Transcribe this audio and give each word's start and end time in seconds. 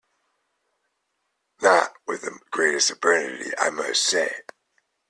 Not 1.61 1.93
with 2.07 2.21
the 2.23 2.39
greatest 2.49 2.89
urbanity, 2.89 3.51
I 3.59 3.69
must 3.69 4.03
say. 4.03 4.33